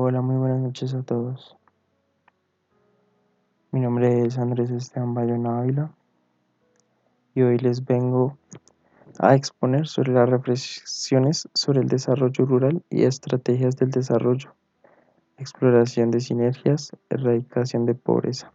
Hola, 0.00 0.20
muy 0.20 0.36
buenas 0.36 0.60
noches 0.60 0.94
a 0.94 1.02
todos. 1.02 1.56
Mi 3.72 3.80
nombre 3.80 4.24
es 4.24 4.38
Andrés 4.38 4.70
Esteban 4.70 5.12
Bayona 5.12 5.58
Ávila 5.58 5.92
y 7.34 7.42
hoy 7.42 7.58
les 7.58 7.84
vengo 7.84 8.38
a 9.18 9.34
exponer 9.34 9.88
sobre 9.88 10.12
las 10.12 10.30
reflexiones 10.30 11.48
sobre 11.52 11.80
el 11.80 11.88
desarrollo 11.88 12.46
rural 12.46 12.84
y 12.90 13.06
estrategias 13.06 13.74
del 13.74 13.90
desarrollo, 13.90 14.54
exploración 15.36 16.12
de 16.12 16.20
sinergias, 16.20 16.92
erradicación 17.10 17.84
de 17.84 17.96
pobreza. 17.96 18.52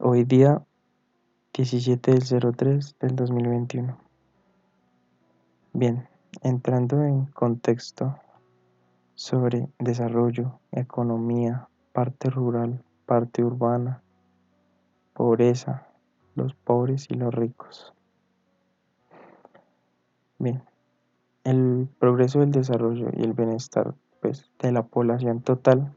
Hoy 0.00 0.24
día 0.24 0.60
17 1.54 2.10
del 2.10 2.56
03 2.56 2.96
del 2.98 3.14
2021. 3.14 3.96
Bien, 5.72 6.08
entrando 6.42 7.04
en 7.04 7.26
contexto 7.26 8.18
sobre 9.14 9.68
desarrollo, 9.78 10.58
economía, 10.70 11.68
parte 11.92 12.30
rural, 12.30 12.82
parte 13.06 13.44
urbana, 13.44 14.02
pobreza, 15.14 15.86
los 16.34 16.54
pobres 16.54 17.06
y 17.10 17.14
los 17.14 17.34
ricos. 17.34 17.92
Bien, 20.38 20.62
el 21.44 21.88
progreso 21.98 22.40
del 22.40 22.50
desarrollo 22.52 23.10
y 23.12 23.22
el 23.22 23.32
bienestar 23.32 23.94
pues, 24.20 24.50
de 24.58 24.72
la 24.72 24.82
población 24.82 25.40
total, 25.42 25.94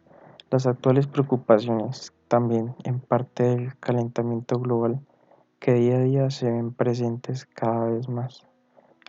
las 0.51 0.67
actuales 0.67 1.07
preocupaciones 1.07 2.13
también 2.27 2.75
en 2.83 2.99
parte 2.99 3.43
del 3.43 3.77
calentamiento 3.79 4.59
global 4.59 4.99
que 5.59 5.73
día 5.73 5.95
a 5.95 6.01
día 6.01 6.29
se 6.29 6.51
ven 6.51 6.73
presentes 6.73 7.45
cada 7.45 7.85
vez 7.85 8.09
más. 8.09 8.45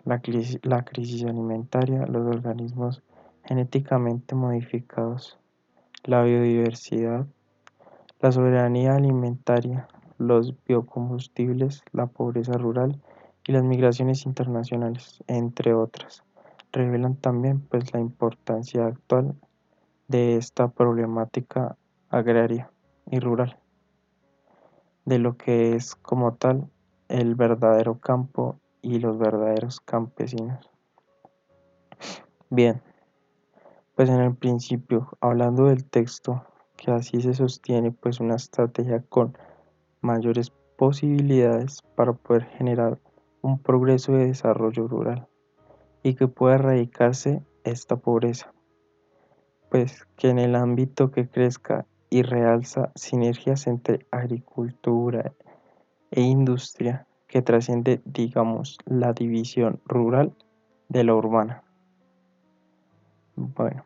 La 0.05 0.21
crisis, 0.21 0.59
la 0.63 0.85
crisis 0.85 1.25
alimentaria, 1.25 2.07
los 2.07 2.27
organismos 2.27 3.03
genéticamente 3.47 4.35
modificados, 4.35 5.39
la 6.05 6.23
biodiversidad, 6.23 7.27
la 8.21 8.33
soberanía 8.33 8.95
alimentaria, 8.97 9.89
los 10.19 10.55
biocombustibles, 10.65 11.83
la 11.93 12.07
pobreza 12.07 12.55
rural 12.55 13.01
y 13.47 13.53
las 13.53 13.63
migraciones 13.63 14.27
internacionales, 14.27 15.23
entre 15.27 15.75
otras, 15.75 16.25
revelan 16.73 17.17
también 17.17 17.61
pues 17.61 17.93
la 17.93 18.01
importancia 18.01 18.87
actual 18.87 19.35
de 20.09 20.37
esta 20.37 20.69
problemática 20.69 21.77
agraria 22.11 22.71
y 23.11 23.21
rural, 23.21 23.59
de 25.05 25.19
lo 25.19 25.37
que 25.37 25.77
es 25.77 25.95
como 25.95 26.35
tal 26.35 26.69
el 27.09 27.35
verdadero 27.35 28.01
campo 28.01 28.59
y 28.83 28.99
los 28.99 29.19
verdaderos 29.19 29.81
campesinos. 29.81 30.71
Bien, 32.51 32.81
pues 33.97 34.11
en 34.11 34.21
el 34.21 34.37
principio, 34.37 35.09
hablando 35.23 35.65
del 35.65 35.85
texto, 35.85 36.45
que 36.77 36.91
así 36.91 37.23
se 37.23 37.33
sostiene 37.33 37.93
pues 37.93 38.21
una 38.21 38.37
estrategia 38.37 39.03
con 39.09 39.37
mayores 40.03 40.53
posibilidades 40.77 41.81
para 41.95 42.13
poder 42.13 42.45
generar 42.45 42.99
un 43.41 43.59
progreso 43.59 44.13
de 44.13 44.27
desarrollo 44.27 44.87
rural 44.87 45.27
y 46.03 46.15
que 46.15 46.29
pueda 46.29 46.57
erradicarse 46.57 47.43
esta 47.65 47.97
pobreza. 47.97 48.53
Pues 49.71 50.07
que 50.17 50.29
en 50.29 50.39
el 50.39 50.55
ámbito 50.55 51.11
que 51.11 51.29
crezca 51.29 51.87
y 52.11 52.23
realza 52.23 52.93
sinergias 52.95 53.67
entre 53.67 54.07
agricultura 54.11 55.33
e 56.11 56.21
industria 56.21 57.07
que 57.27 57.41
trasciende, 57.41 58.03
digamos, 58.05 58.79
la 58.85 59.15
división 59.15 59.81
rural 59.87 60.35
de 60.89 61.03
la 61.03 61.15
urbana. 61.15 61.66
Bueno, 63.37 63.85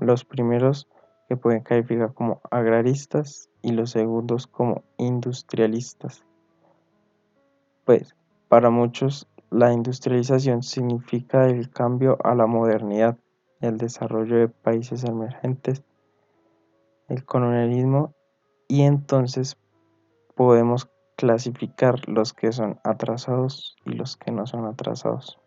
los 0.00 0.24
primeros 0.24 0.88
que 1.28 1.36
pueden 1.36 1.62
calificar 1.62 2.14
como 2.14 2.40
agraristas 2.50 3.48
y 3.62 3.72
los 3.72 3.90
segundos 3.90 4.46
como 4.46 4.82
industrialistas. 4.96 6.24
Pues 7.84 8.16
para 8.48 8.70
muchos 8.70 9.28
la 9.50 9.72
industrialización 9.72 10.62
significa 10.62 11.46
el 11.46 11.70
cambio 11.70 12.18
a 12.24 12.34
la 12.34 12.46
modernidad, 12.46 13.16
el 13.60 13.78
desarrollo 13.78 14.36
de 14.36 14.48
países 14.48 15.04
emergentes, 15.04 15.82
el 17.08 17.24
colonialismo 17.24 18.14
y 18.68 18.82
entonces 18.82 19.56
podemos 20.34 20.90
clasificar 21.16 22.08
los 22.08 22.32
que 22.32 22.52
son 22.52 22.78
atrasados 22.84 23.76
y 23.84 23.92
los 23.92 24.16
que 24.16 24.30
no 24.30 24.46
son 24.46 24.66
atrasados. 24.66 25.38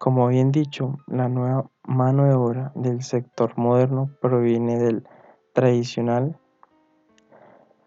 Como 0.00 0.28
bien 0.28 0.50
dicho, 0.50 0.98
la 1.08 1.28
nueva 1.28 1.68
mano 1.86 2.24
de 2.24 2.32
obra 2.32 2.72
del 2.74 3.02
sector 3.02 3.52
moderno 3.58 4.08
proviene 4.22 4.78
del 4.78 5.06
tradicional, 5.52 6.38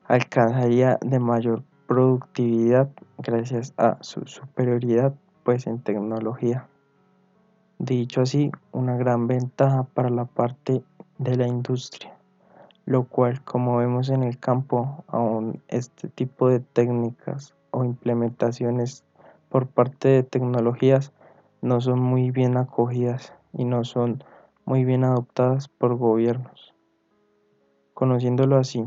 alcanzaría 0.06 1.00
de 1.02 1.18
mayor 1.18 1.64
productividad 1.88 2.92
gracias 3.18 3.74
a 3.78 3.98
su 4.02 4.28
superioridad 4.28 5.16
pues 5.44 5.66
en 5.66 5.82
tecnología. 5.82 6.70
Dicho 7.80 8.22
así, 8.22 8.52
una 8.72 8.96
gran 8.96 9.26
ventaja 9.26 9.82
para 9.82 10.12
la 10.12 10.26
parte 10.26 10.84
de 11.18 11.36
la 11.36 11.48
industria, 11.48 12.16
lo 12.86 13.06
cual 13.06 13.44
como 13.44 13.78
vemos 13.78 14.10
en 14.10 14.22
el 14.22 14.38
campo, 14.38 15.04
aún 15.08 15.64
este 15.68 16.10
tipo 16.10 16.48
de 16.48 16.60
técnicas 16.60 17.56
o 17.72 17.84
implementaciones 17.84 19.04
por 19.50 19.66
parte 19.66 20.10
de 20.10 20.22
tecnologías 20.22 21.12
no 21.64 21.80
son 21.80 22.02
muy 22.02 22.30
bien 22.30 22.58
acogidas 22.58 23.34
y 23.54 23.64
no 23.64 23.86
son 23.86 24.22
muy 24.66 24.84
bien 24.84 25.06
adoptadas 25.06 25.70
por 25.70 25.96
gobiernos. 25.96 26.76
Conociéndolo 27.94 28.58
así, 28.58 28.86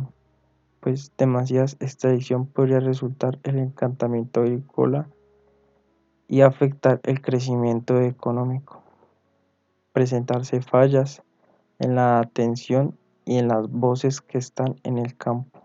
pues 0.81 1.11
demasiada 1.17 1.65
extradición 1.81 2.45
podría 2.45 2.81
resultar 2.81 3.39
el 3.45 3.59
encantamiento 3.59 4.43
agrícola 4.43 5.09
y 6.29 6.43
afectar 6.43 7.01
el 7.05 7.23
crecimiento 7.23 7.99
económico. 7.99 8.83
Presentarse 9.95 10.61
fallas 10.61 11.23
en 11.79 11.95
la 11.95 12.19
atención 12.19 12.99
y 13.25 13.39
en 13.39 13.49
las 13.49 13.71
voces 13.71 14.21
que 14.21 14.37
están 14.37 14.77
en 14.83 14.99
el 14.99 15.17
campo, 15.17 15.63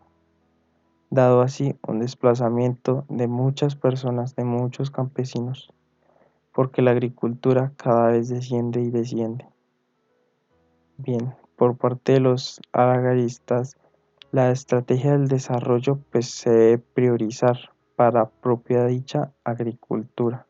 dado 1.09 1.41
así 1.41 1.75
un 1.85 2.00
desplazamiento 2.00 3.03
de 3.09 3.27
muchas 3.27 3.75
personas, 3.75 4.33
de 4.38 4.45
muchos 4.45 4.91
campesinos, 4.91 5.73
porque 6.53 6.81
la 6.81 6.91
agricultura 6.91 7.73
cada 7.78 8.12
vez 8.12 8.29
desciende 8.29 8.81
y 8.81 8.91
desciende. 8.91 9.47
Bien, 10.97 11.34
por 11.56 11.78
parte 11.78 12.13
de 12.13 12.19
los 12.19 12.62
agaristas, 12.72 13.78
la 14.31 14.51
estrategia 14.51 15.12
del 15.12 15.28
desarrollo 15.28 16.00
pues 16.12 16.29
se 16.29 16.50
debe 16.50 16.78
priorizar 16.78 17.57
para 17.95 18.29
propia 18.29 18.85
dicha 18.85 19.31
agricultura 19.44 20.47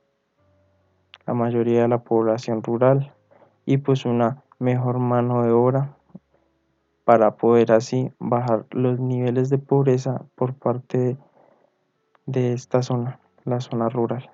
la 1.26 1.34
mayoría 1.34 1.84
de 1.84 1.88
la 1.88 2.04
población 2.04 2.64
rural 2.64 3.14
y 3.66 3.78
pues 3.78 4.06
una 4.06 4.44
mejor 4.60 5.00
mano 5.00 5.44
de 5.44 5.52
obra 5.52 5.96
para 7.04 7.36
poder 7.36 7.72
así 7.72 8.12
bajar 8.20 8.66
los 8.72 9.00
niveles 9.00 9.50
de 9.50 9.58
pobreza 9.58 10.26
por 10.36 10.54
parte 10.54 11.18
de, 12.26 12.54
esta 12.54 12.82
zona, 12.82 13.20
la 13.44 13.60
zona 13.60 13.90
rural. 13.90 14.30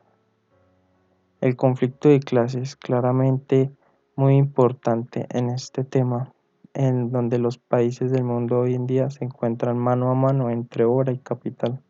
El 1.40 1.56
conflicto 1.56 2.10
de 2.10 2.20
clases 2.20 2.76
claramente 2.76 3.72
muy 4.16 4.36
importante 4.38 5.28
en 5.30 5.50
este 5.52 5.84
tema, 5.84 6.34
en 6.74 7.12
donde 7.12 7.38
los 7.38 7.60
países 7.60 8.12
del 8.12 8.24
mundo 8.24 8.60
hoy 8.60 8.74
en 8.74 8.88
día 8.88 9.12
se 9.12 9.24
encuentran 9.24 9.78
mano 9.78 10.10
a 10.10 10.16
mano 10.16 10.50
entre 10.50 10.86
obra 10.86 11.12
y 11.12 11.20
capital, 11.20 11.84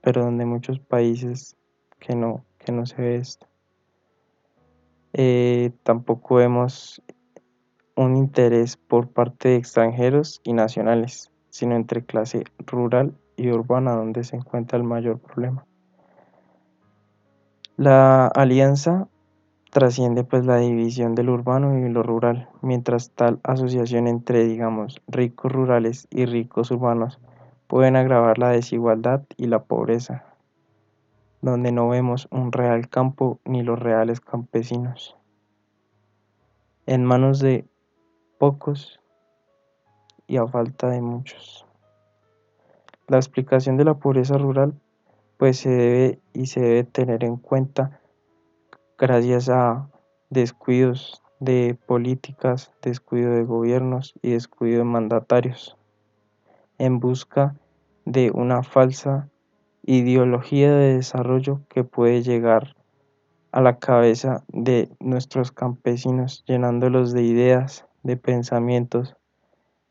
pero 0.00 0.24
donde 0.24 0.46
muchos 0.46 0.80
países 0.80 1.56
que 1.98 2.16
no, 2.16 2.46
que 2.58 2.72
no 2.72 2.86
se 2.86 2.96
ve 3.02 3.16
esto. 3.16 3.46
Eh, 5.12 5.72
tampoco 5.82 6.36
vemos 6.36 7.02
un 7.96 8.16
interés 8.16 8.78
por 8.78 9.08
parte 9.08 9.50
de 9.50 9.56
extranjeros 9.56 10.40
y 10.42 10.54
nacionales, 10.54 11.30
sino 11.50 11.76
entre 11.76 12.04
clase 12.04 12.44
rural 12.66 13.14
y 13.36 13.50
urbana 13.50 13.94
donde 13.94 14.24
se 14.24 14.36
encuentra 14.36 14.78
el 14.78 14.84
mayor 14.84 15.20
problema. 15.20 15.66
La 17.76 18.28
alianza 18.28 19.08
trasciende 19.72 20.22
pues 20.22 20.46
la 20.46 20.58
división 20.58 21.16
del 21.16 21.28
urbano 21.28 21.76
y 21.76 21.88
lo 21.88 22.04
rural, 22.04 22.48
mientras 22.62 23.10
tal 23.10 23.40
asociación 23.42 24.06
entre 24.06 24.44
digamos 24.44 25.02
ricos 25.08 25.50
rurales 25.50 26.06
y 26.08 26.24
ricos 26.26 26.70
urbanos 26.70 27.18
pueden 27.66 27.96
agravar 27.96 28.38
la 28.38 28.50
desigualdad 28.50 29.24
y 29.36 29.46
la 29.46 29.64
pobreza, 29.64 30.24
donde 31.42 31.72
no 31.72 31.88
vemos 31.88 32.28
un 32.30 32.52
real 32.52 32.88
campo 32.88 33.40
ni 33.44 33.64
los 33.64 33.80
reales 33.80 34.20
campesinos. 34.20 35.16
En 36.86 37.04
manos 37.04 37.40
de 37.40 37.66
pocos 38.38 39.00
y 40.28 40.36
a 40.36 40.46
falta 40.46 40.90
de 40.90 41.00
muchos. 41.00 41.66
La 43.08 43.16
explicación 43.16 43.76
de 43.76 43.84
la 43.84 43.94
pobreza 43.94 44.38
rural 44.38 44.74
pues 45.36 45.58
se 45.58 45.70
debe 45.70 46.18
y 46.32 46.46
se 46.46 46.60
debe 46.60 46.84
tener 46.84 47.24
en 47.24 47.36
cuenta 47.36 48.00
gracias 48.98 49.48
a 49.48 49.88
descuidos 50.30 51.22
de 51.40 51.76
políticas, 51.86 52.72
descuido 52.82 53.32
de 53.32 53.44
gobiernos 53.44 54.14
y 54.22 54.30
descuido 54.30 54.78
de 54.78 54.84
mandatarios, 54.84 55.76
en 56.78 57.00
busca 57.00 57.56
de 58.04 58.30
una 58.30 58.62
falsa 58.62 59.28
ideología 59.82 60.74
de 60.74 60.94
desarrollo 60.94 61.60
que 61.68 61.84
puede 61.84 62.22
llegar 62.22 62.74
a 63.52 63.60
la 63.60 63.78
cabeza 63.78 64.42
de 64.48 64.88
nuestros 64.98 65.52
campesinos, 65.52 66.44
llenándolos 66.46 67.12
de 67.12 67.22
ideas, 67.22 67.86
de 68.02 68.16
pensamientos, 68.16 69.16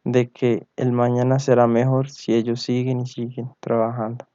de 0.04 0.30
que 0.32 0.68
el 0.76 0.92
mañana 0.92 1.40
será 1.40 1.68
mejor 1.68 2.10
si 2.10 2.34
ellos 2.34 2.62
siguen 2.62 3.02
y 3.02 3.06
siguen 3.06 3.52
trabajando. 3.60 4.26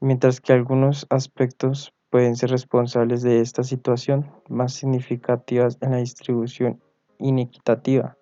Mientras 0.00 0.40
que 0.40 0.54
algunos 0.54 1.06
aspectos 1.10 1.92
pueden 2.08 2.34
ser 2.34 2.50
responsables 2.50 3.22
de 3.22 3.40
esta 3.40 3.62
situación 3.62 4.30
más 4.48 4.72
significativas 4.72 5.76
en 5.82 5.90
la 5.92 5.98
distribución 5.98 6.80
inequitativa 7.18 8.16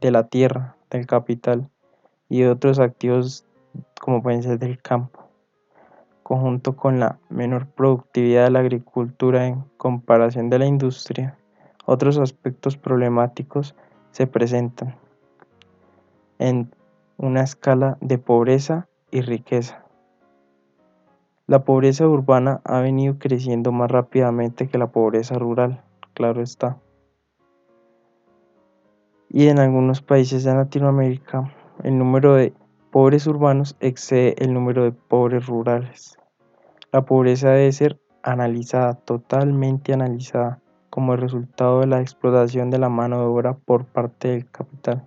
de 0.00 0.10
la 0.10 0.26
tierra, 0.26 0.76
del 0.90 1.06
capital 1.06 1.70
y 2.28 2.42
otros 2.44 2.80
activos 2.80 3.46
como 4.00 4.22
pueden 4.22 4.42
ser 4.42 4.58
del 4.58 4.82
campo, 4.82 5.28
conjunto 6.24 6.74
con 6.74 6.98
la 6.98 7.18
menor 7.28 7.66
productividad 7.68 8.44
de 8.44 8.50
la 8.50 8.60
agricultura 8.60 9.46
en 9.46 9.62
comparación 9.76 10.50
de 10.50 10.58
la 10.58 10.66
industria, 10.66 11.38
otros 11.86 12.18
aspectos 12.18 12.76
problemáticos 12.76 13.74
se 14.10 14.26
presentan 14.26 14.96
en 16.38 16.74
una 17.18 17.42
escala 17.42 17.98
de 18.00 18.18
pobreza 18.18 18.88
y 19.10 19.20
riqueza. 19.20 19.84
La 21.50 21.64
pobreza 21.64 22.06
urbana 22.06 22.60
ha 22.62 22.78
venido 22.78 23.18
creciendo 23.18 23.72
más 23.72 23.90
rápidamente 23.90 24.68
que 24.68 24.78
la 24.78 24.92
pobreza 24.92 25.36
rural, 25.36 25.82
claro 26.14 26.42
está. 26.42 26.78
Y 29.28 29.48
en 29.48 29.58
algunos 29.58 30.00
países 30.00 30.44
de 30.44 30.54
Latinoamérica, 30.54 31.52
el 31.82 31.98
número 31.98 32.36
de 32.36 32.52
pobres 32.92 33.26
urbanos 33.26 33.76
excede 33.80 34.36
el 34.38 34.54
número 34.54 34.84
de 34.84 34.92
pobres 34.92 35.46
rurales. 35.46 36.16
La 36.92 37.04
pobreza 37.04 37.50
debe 37.50 37.72
ser 37.72 38.00
analizada, 38.22 38.94
totalmente 38.94 39.92
analizada, 39.92 40.60
como 40.88 41.14
el 41.14 41.20
resultado 41.20 41.80
de 41.80 41.88
la 41.88 42.00
explotación 42.00 42.70
de 42.70 42.78
la 42.78 42.90
mano 42.90 43.18
de 43.18 43.26
obra 43.26 43.54
por 43.54 43.86
parte 43.86 44.28
del 44.28 44.48
capital, 44.48 45.04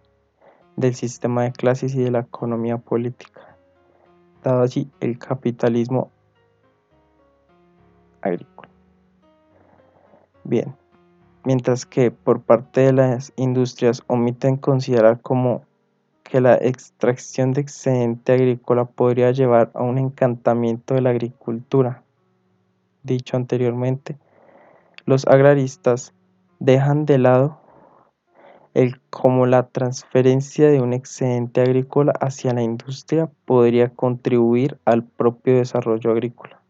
del 0.76 0.94
sistema 0.94 1.44
de 1.44 1.54
clases 1.54 1.96
y 1.96 2.04
de 2.04 2.12
la 2.12 2.20
economía 2.20 2.80
política, 2.80 3.56
dado 4.44 4.64
así 4.64 4.92
el 5.00 5.18
capitalismo 5.18 6.12
Bien, 10.44 10.76
mientras 11.44 11.86
que 11.86 12.12
por 12.12 12.42
parte 12.42 12.82
de 12.82 12.94
las 12.94 13.34
industrias 13.36 14.04
omiten 14.08 14.58
considerar 14.58 15.22
como 15.22 15.64
que 16.24 16.42
la 16.42 16.56
extracción 16.56 17.54
de 17.54 17.62
excedente 17.62 18.34
agrícola 18.34 18.86
podría 18.86 19.32
llevar 19.32 19.72
a 19.74 19.84
un 19.84 19.98
encantamiento 19.98 20.96
de 20.96 21.02
la 21.02 21.12
agricultura. 21.12 22.04
Dicho 23.04 23.38
anteriormente, 23.38 24.18
los 25.06 25.28
agraristas 25.28 26.14
dejan 26.60 27.06
de 27.06 27.18
lado 27.18 27.60
el 28.74 29.00
cómo 29.10 29.46
la 29.46 29.68
transferencia 29.68 30.70
de 30.70 30.82
un 30.82 30.94
excedente 30.94 31.62
agrícola 31.62 32.14
hacia 32.20 32.54
la 32.54 32.64
industria 32.64 33.30
podría 33.46 33.90
contribuir 33.90 34.80
al 34.86 35.04
propio 35.04 35.58
desarrollo 35.58 36.12
agrícola. 36.12 36.63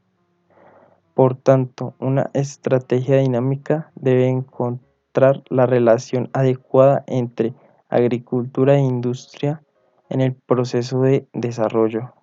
Por 1.13 1.35
tanto, 1.35 1.93
una 1.99 2.29
estrategia 2.33 3.17
dinámica 3.17 3.91
debe 3.95 4.27
encontrar 4.27 5.43
la 5.49 5.65
relación 5.65 6.29
adecuada 6.33 7.03
entre 7.07 7.53
agricultura 7.89 8.75
e 8.75 8.79
industria 8.79 9.61
en 10.09 10.21
el 10.21 10.33
proceso 10.33 11.01
de 11.01 11.27
desarrollo. 11.33 12.13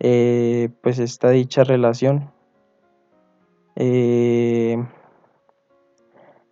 Eh, 0.00 0.68
pues 0.82 0.98
esta 0.98 1.30
dicha 1.30 1.64
relación 1.64 2.30
eh, 3.76 4.84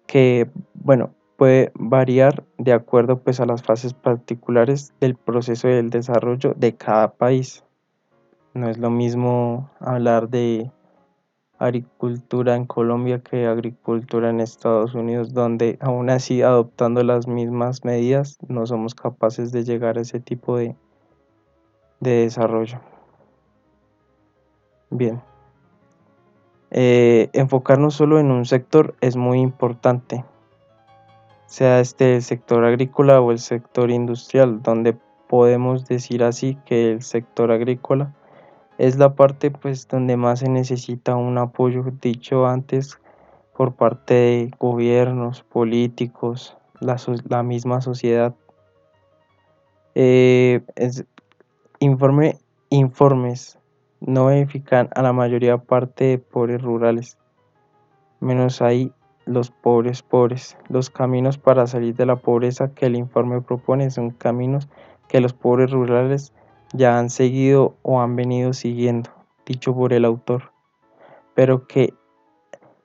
que 0.07 0.49
bueno 0.75 1.15
puede 1.37 1.73
variar 1.75 2.45
de 2.57 2.73
acuerdo 2.73 3.19
pues 3.19 3.41
a 3.41 3.47
las 3.47 3.63
fases 3.63 3.95
particulares 3.95 4.95
del 5.01 5.17
proceso 5.17 5.69
del 5.69 5.91
desarrollo 5.91 6.55
de 6.57 6.77
cada 6.77 7.13
país 7.13 7.65
no 8.55 8.69
es 8.69 8.79
lo 8.79 8.91
mismo 8.91 9.71
hablar 9.81 10.29
de 10.29 10.71
agricultura 11.63 12.57
en 12.57 12.67
Colombia 12.67 13.21
que 13.21 13.47
agricultura 13.47 14.31
en 14.31 14.41
Estados 14.41 14.95
Unidos, 14.95 15.33
donde 15.33 15.79
aún 15.81 16.11
así 16.11 16.43
adoptando 16.43 17.05
las 17.05 17.29
mismas 17.29 17.85
medidas 17.85 18.39
no 18.49 18.67
somos 18.67 18.97
capaces 18.97 19.53
de 19.53 19.63
llegar 19.63 19.97
a 19.97 20.01
ese 20.01 20.19
tipo 20.19 20.57
de, 20.57 20.75
de 22.01 22.11
desarrollo. 22.23 22.81
Bien, 24.91 25.23
eh, 26.73 27.31
enfocarnos 27.33 27.95
solo 27.95 28.19
en 28.19 28.33
un 28.33 28.45
sector 28.45 28.97
es 29.01 29.17
muy 29.17 29.41
importante, 29.41 30.25
sea 31.47 31.79
este 31.79 32.17
el 32.17 32.23
sector 32.23 32.65
agrícola 32.65 33.21
o 33.21 33.31
el 33.31 33.39
sector 33.39 33.91
industrial, 33.91 34.63
donde 34.63 34.97
podemos 35.29 35.87
decir 35.87 36.25
así 36.25 36.59
que 36.67 36.91
el 36.91 37.03
sector 37.03 37.53
agrícola 37.53 38.13
es 38.79 38.97
la 38.97 39.15
parte 39.15 39.51
pues 39.51 39.87
donde 39.89 40.17
más 40.17 40.41
se 40.41 40.49
necesita 40.49 41.17
un 41.17 41.39
apoyo 41.39 41.85
dicho 42.01 42.47
antes 42.47 42.99
por 43.57 43.75
parte 43.75 44.15
de 44.15 44.51
gobiernos, 44.59 45.43
políticos, 45.43 46.57
la, 46.81 47.43
misma 47.43 47.81
sociedad. 47.81 48.35
Eh, 49.95 50.63
informe, 51.79 52.39
informes 52.71 53.59
no 54.01 54.27
verifican 54.27 54.89
a 54.95 55.03
la 55.03 55.13
mayoría 55.13 55.59
parte 55.59 56.05
de 56.05 56.19
pobres 56.19 56.63
rurales, 56.63 57.19
menos 58.21 58.63
ahí 58.63 58.93
los 59.27 59.51
pobres 59.51 60.03
pobres. 60.03 60.57
Los 60.69 60.91
caminos 60.91 61.39
para 61.39 61.67
salir 61.67 61.95
de 61.95 62.07
la 62.07 62.17
pobreza 62.17 62.75
que 62.75 62.87
el 62.87 62.97
informe 62.97 63.41
propone 63.41 63.91
son 63.91 64.11
caminos 64.11 64.69
que 65.09 65.21
los 65.21 65.33
pobres 65.33 65.71
rurales 65.71 66.33
ya 66.73 66.99
han 66.99 67.11
seguido 67.11 67.77
o 67.83 68.01
han 68.01 68.17
venido 68.17 68.53
siguiendo, 68.53 69.11
dicho 69.47 69.75
por 69.75 69.93
el 69.93 70.05
autor, 70.05 70.53
pero 71.35 71.67
que 71.67 71.95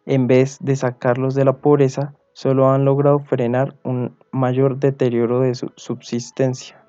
en 0.06 0.28
vez 0.28 0.58
de 0.62 0.76
sacarlos 0.76 1.36
de 1.36 1.46
la 1.46 1.58
pobreza, 1.58 2.14
solo 2.34 2.70
han 2.70 2.86
logrado 2.86 3.20
frenar 3.20 3.76
un 3.84 4.18
mayor 4.32 4.78
deterioro 4.78 5.42
de 5.42 5.56
su 5.56 5.72
subsistencia. 5.76 6.82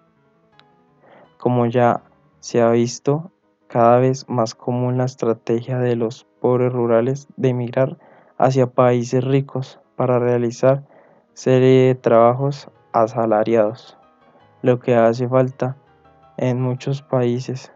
Como 1.38 1.66
ya 1.66 2.02
se 2.40 2.60
ha 2.60 2.70
visto, 2.70 3.32
cada 3.66 3.98
vez 3.98 4.28
más 4.28 4.54
común 4.54 4.98
la 4.98 5.04
estrategia 5.04 5.78
de 5.78 5.96
los 5.96 6.26
pobres 6.40 6.72
rurales 6.72 7.28
de 7.36 7.48
emigrar 7.50 7.98
hacia 8.38 8.68
países 8.68 9.24
ricos 9.24 9.80
para 9.96 10.18
realizar 10.18 10.84
serie 11.34 11.88
de 11.88 11.94
trabajos 11.94 12.70
asalariados, 12.92 13.96
lo 14.62 14.78
que 14.80 14.94
hace 14.94 15.28
falta 15.28 15.76
en 16.38 16.60
muchos 16.60 17.02
países, 17.02 17.72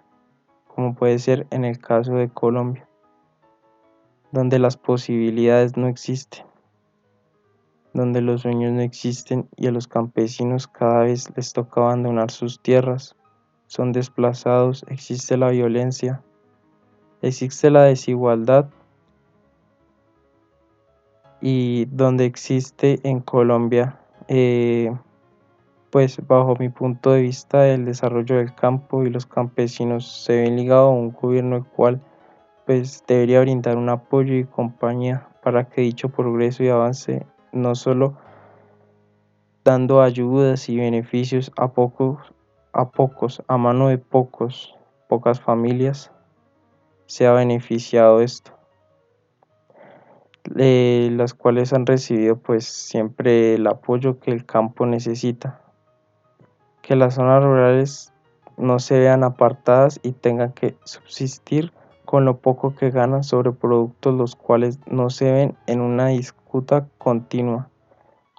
como 0.69 0.95
puede 0.95 1.19
ser 1.19 1.47
en 1.50 1.64
el 1.64 1.78
caso 1.78 2.14
de 2.14 2.28
Colombia, 2.28 2.88
donde 4.31 4.59
las 4.59 4.76
posibilidades 4.76 5.76
no 5.76 5.88
existen, 5.88 6.47
donde 7.92 8.23
los 8.23 8.42
sueños 8.42 8.73
no 8.73 8.81
existen 8.81 9.49
y 9.57 9.66
a 9.66 9.73
los 9.73 9.88
campesinos 9.88 10.69
cada 10.69 11.00
vez 11.00 11.31
les 11.37 11.52
toca 11.52 11.81
abandonar 11.83 12.31
sus 12.31 12.62
tierras, 12.62 13.16
son 13.66 13.92
desplazados, 13.92 14.85
existe 14.88 15.37
la 15.37 15.50
violencia, 15.50 16.23
existe 17.21 17.69
la 17.69 17.83
desigualdad 17.83 18.71
y 21.40 21.87
donde 21.87 22.26
existe 22.26 23.00
en 23.02 23.21
Colombia 23.21 23.99
eh, 24.28 24.95
pues 25.92 26.26
bajo 26.26 26.56
mi 26.56 26.70
punto 26.70 27.12
de 27.12 27.20
vista 27.20 27.68
el 27.68 27.84
desarrollo 27.84 28.38
del 28.38 28.54
campo 28.54 29.04
y 29.04 29.11
los 29.11 29.26
campesinos 29.26 30.25
se 30.25 30.40
ven 30.40 30.56
ligados 30.56 30.88
a 30.88 30.96
un 30.96 31.12
gobierno 31.12 31.56
el 31.56 31.64
cual 31.64 32.00
pues 32.64 33.04
debería 33.06 33.42
brindar 33.42 33.76
un 33.76 33.90
apoyo 33.90 34.34
y 34.34 34.44
compañía 34.44 35.28
para 35.42 35.68
que 35.68 35.82
dicho 35.82 36.08
progreso 36.08 36.64
y 36.64 36.70
avance 36.70 37.26
no 37.52 37.75
solo 37.75 38.16
dando 39.64 40.00
ayudas 40.00 40.70
y 40.70 40.78
beneficios 40.78 41.52
a 41.58 41.68
pocos 41.72 42.32
a 42.72 42.88
pocos 42.88 43.42
a 43.46 43.58
mano 43.58 43.88
de 43.88 43.99
pocos 43.99 44.75
pocas 45.08 45.42
familias 45.42 46.11
sea 47.04 47.32
beneficiado 47.32 48.22
esto. 48.22 48.52
Eh, 50.56 51.11
las 51.12 51.34
cuales 51.34 51.75
han 51.75 51.84
recibido 51.84 52.37
pues 52.37 52.64
siempre 52.64 53.54
el 53.54 53.66
apoyo 53.66 54.18
que 54.18 54.30
el 54.30 54.46
campo 54.46 54.87
necesita 54.87 55.62
que 56.82 56.96
las 56.96 57.14
zonas 57.14 57.42
rurales 57.42 58.12
no 58.56 58.78
se 58.78 58.98
vean 58.98 59.24
apartadas 59.24 60.00
y 60.02 60.12
tengan 60.12 60.52
que 60.52 60.76
subsistir 60.84 61.72
con 62.04 62.24
lo 62.24 62.38
poco 62.38 62.74
que 62.74 62.90
ganan 62.90 63.24
sobre 63.24 63.52
productos 63.52 64.14
los 64.14 64.36
cuales 64.36 64.78
no 64.86 65.08
se 65.08 65.32
ven 65.32 65.56
en 65.66 65.80
una 65.80 66.08
disputa 66.08 66.86
continua 66.98 67.70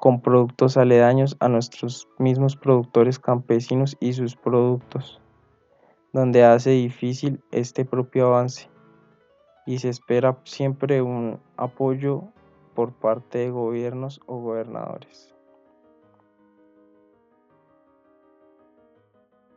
con 0.04 0.20
productos 0.22 0.76
aledaños 0.76 1.38
a 1.40 1.48
nuestros 1.48 2.10
mismos 2.20 2.58
productores 2.58 3.20
campesinos 3.20 3.96
y 4.02 4.12
sus 4.12 4.36
productos, 4.36 5.22
donde 6.12 6.44
hace 6.44 6.72
difícil 6.72 7.42
este 7.52 7.86
propio 7.86 8.28
avance 8.28 8.70
y 9.66 9.80
se 9.80 9.88
espera 9.88 10.38
siempre 10.44 11.02
un 11.02 11.40
apoyo 11.56 12.24
por 12.76 12.92
parte 12.92 13.38
de 13.38 13.52
gobiernos 13.52 14.20
o 14.26 14.40
gobernadores. 14.40 15.33